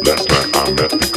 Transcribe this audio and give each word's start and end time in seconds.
Last 0.00 0.26
night 0.30 0.56
I 0.56 0.70
met 0.72 0.90
the 0.90 1.11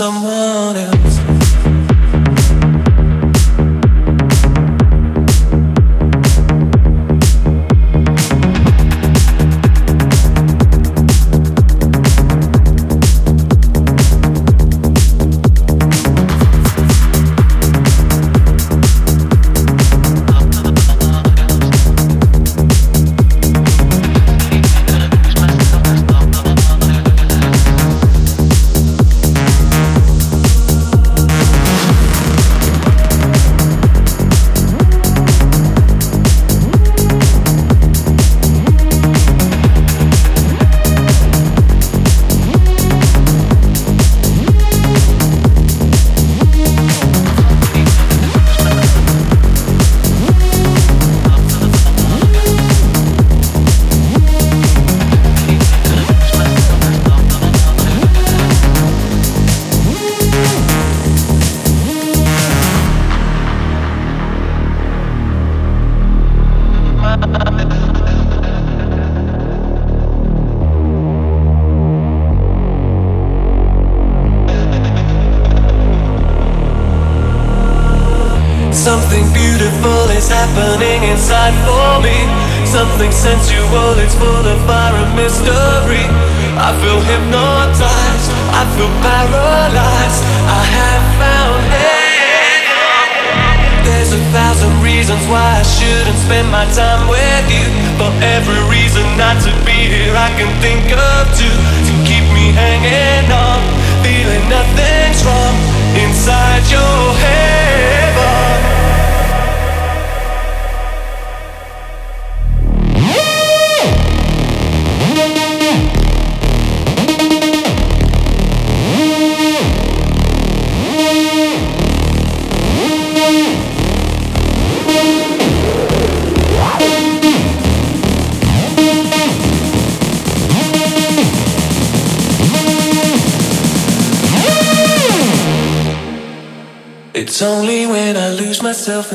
someone 0.00 0.39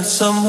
myself 0.06 0.45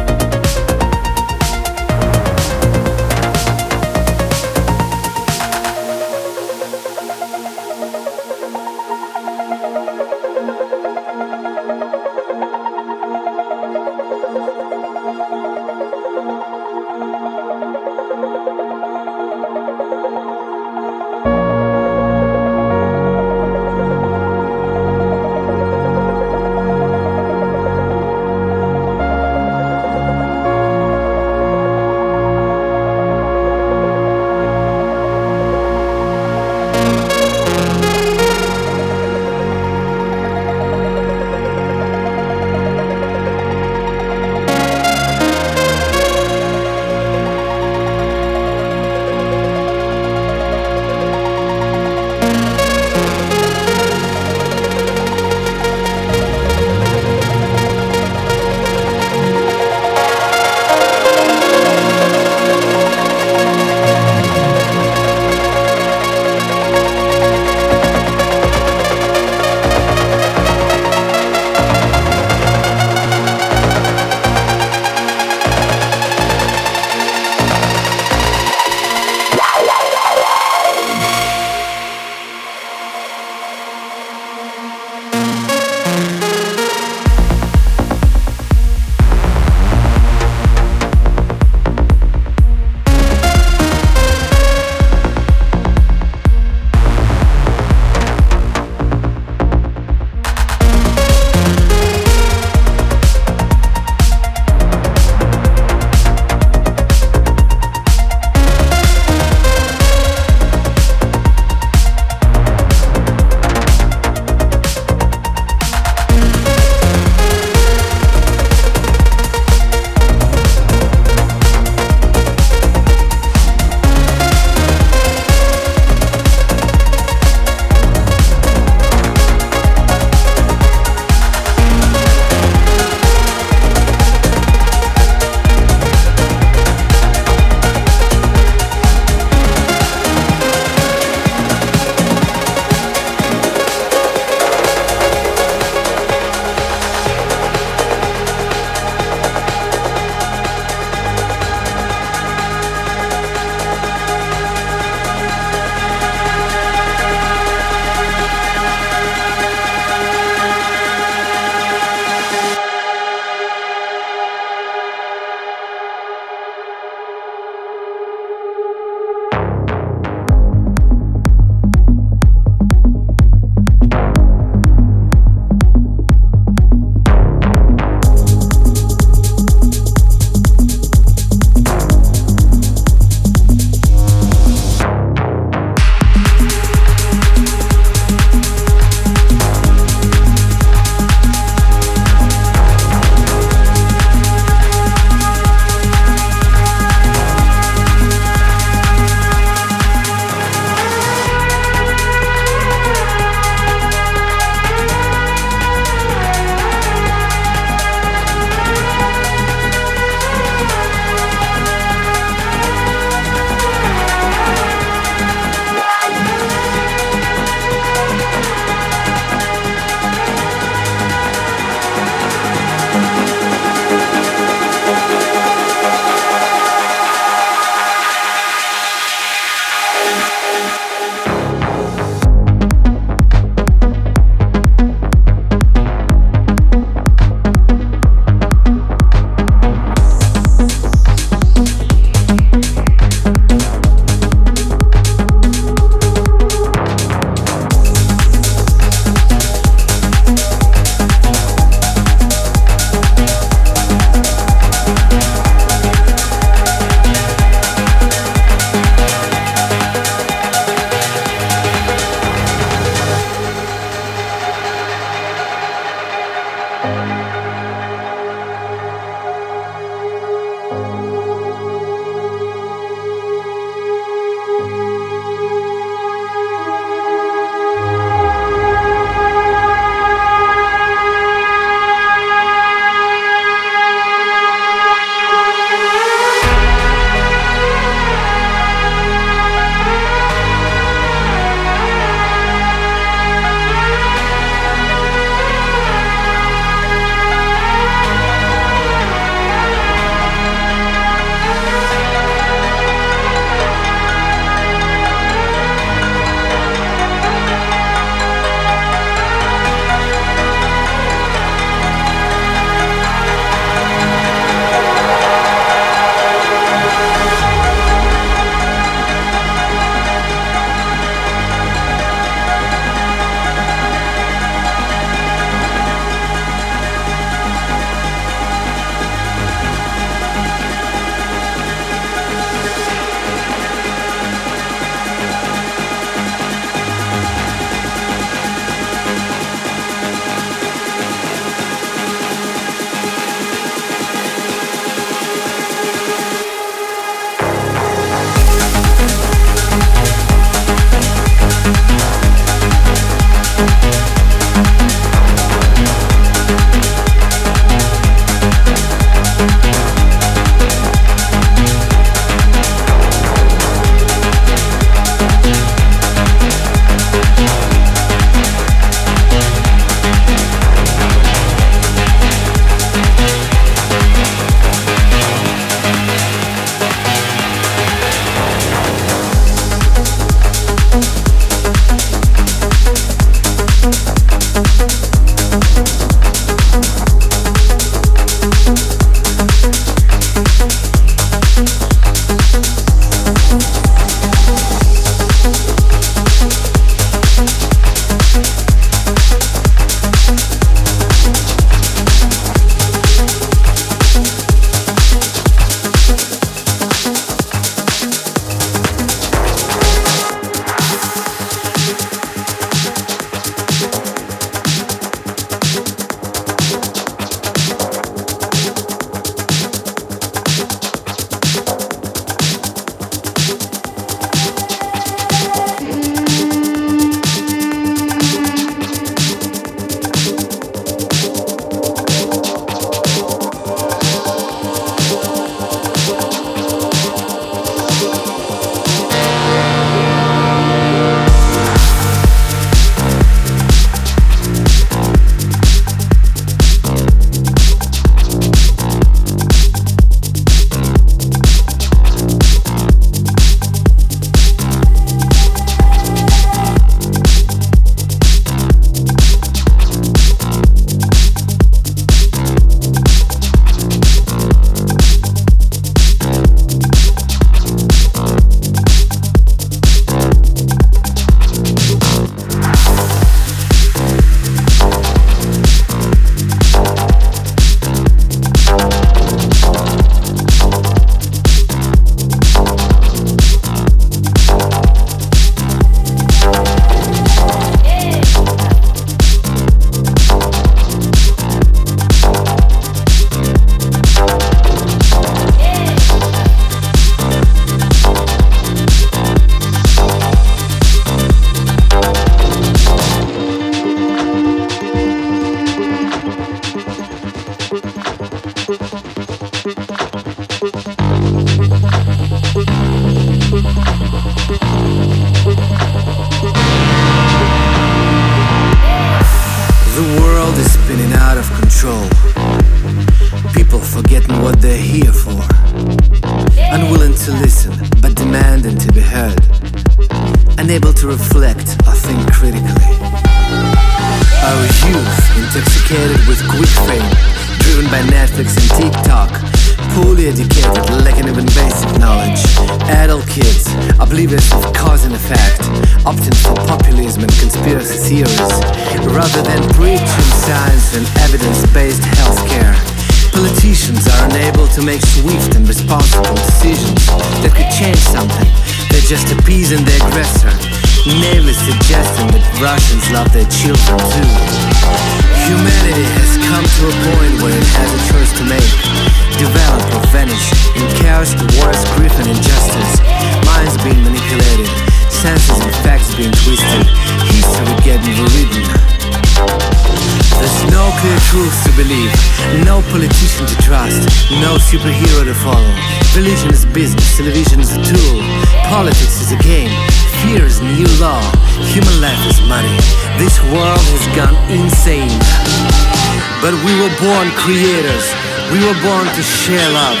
But 596.48 596.64
we 596.64 596.72
were 596.80 596.96
born 596.96 597.28
creators. 597.36 598.08
We 598.48 598.64
were 598.64 598.80
born 598.80 599.04
to 599.04 599.22
share 599.22 599.68
love, 599.68 600.00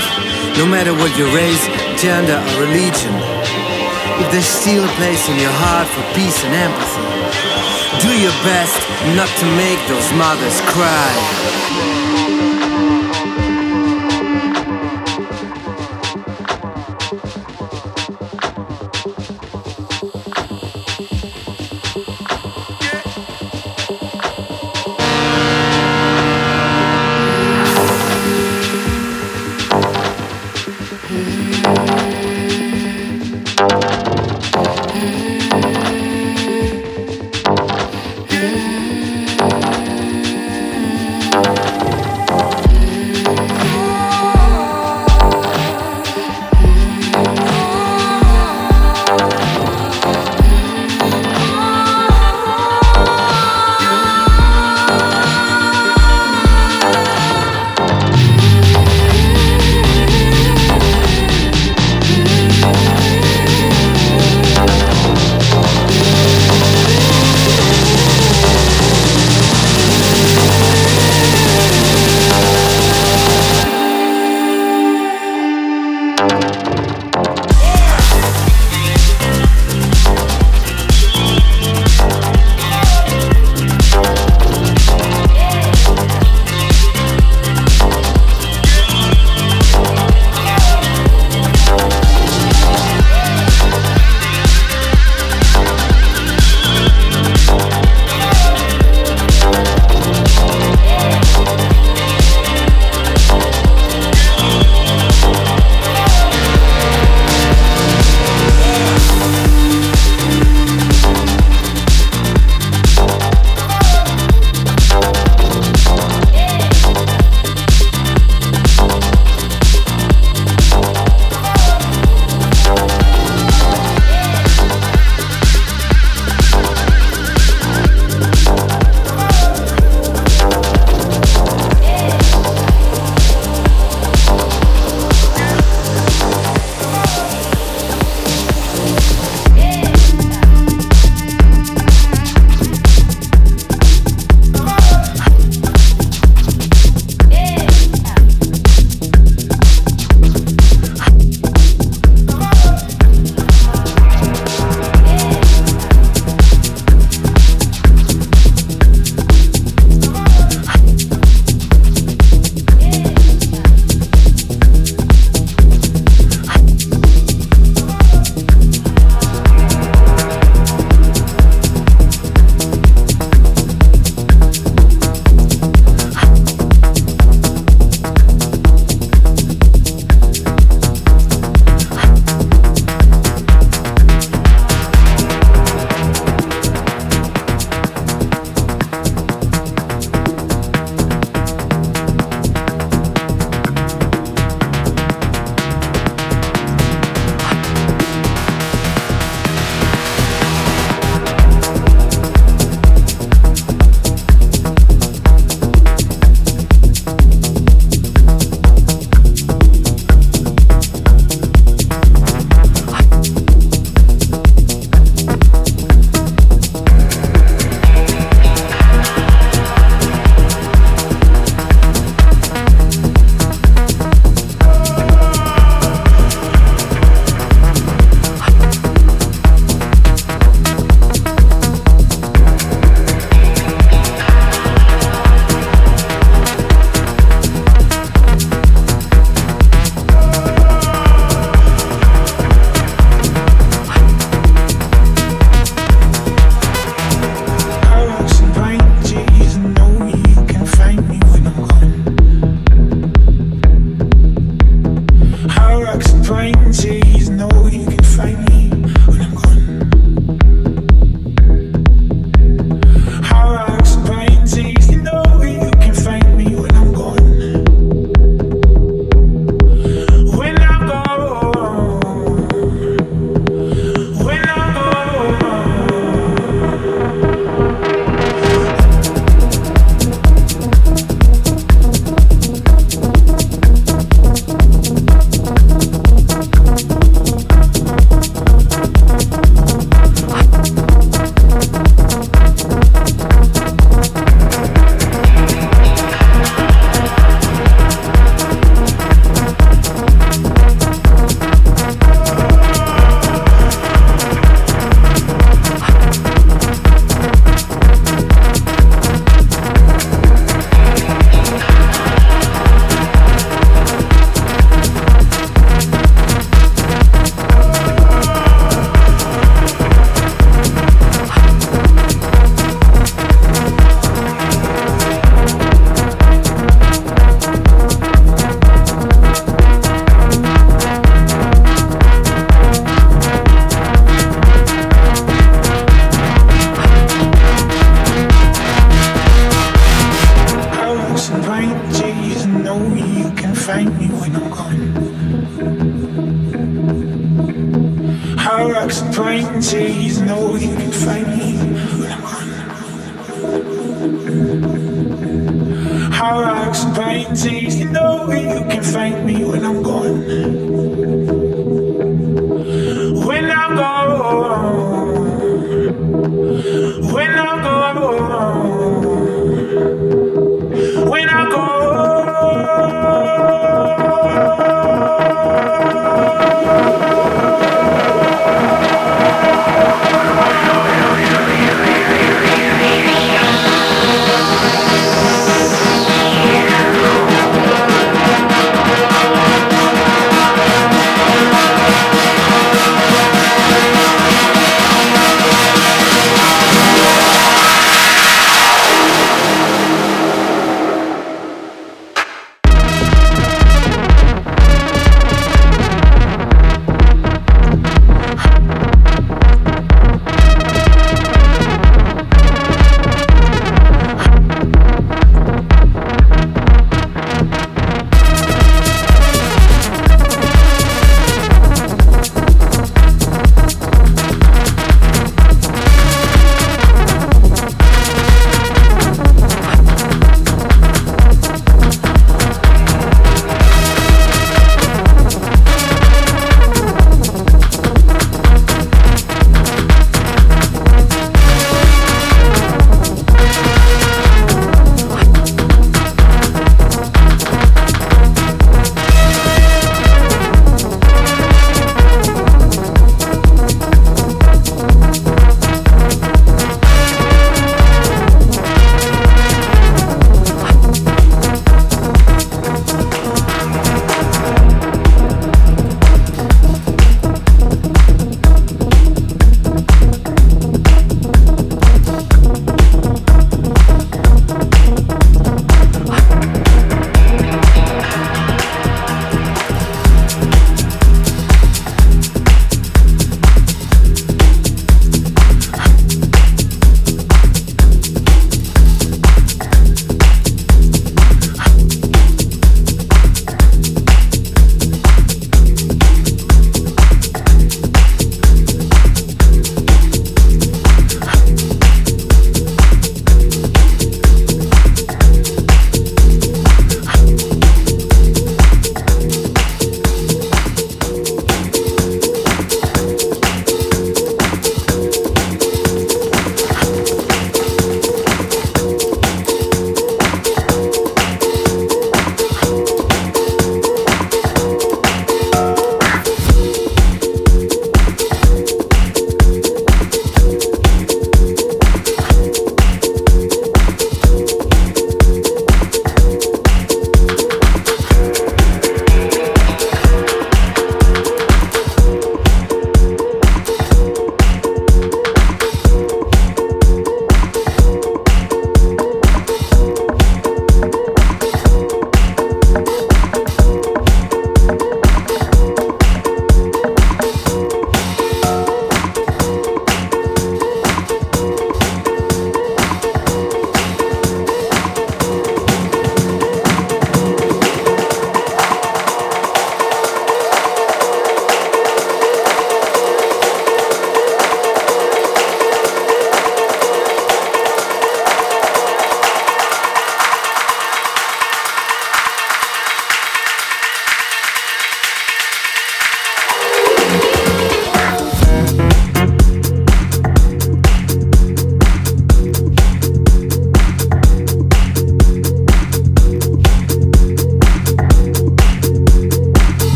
no 0.56 0.64
matter 0.64 0.94
what 0.94 1.12
your 1.18 1.28
race, 1.36 1.68
gender, 2.00 2.40
or 2.40 2.64
religion. 2.64 3.12
If 4.16 4.32
there's 4.32 4.48
still 4.48 4.82
a 4.82 4.92
place 4.96 5.28
in 5.28 5.36
your 5.36 5.52
heart 5.52 5.86
for 5.92 6.00
peace 6.16 6.42
and 6.48 6.54
empathy, 6.56 7.04
do 8.00 8.08
your 8.16 8.32
best 8.48 8.80
not 9.12 9.28
to 9.28 9.46
make 9.60 9.76
those 9.92 10.08
mothers 10.16 10.58
cry. 10.72 11.47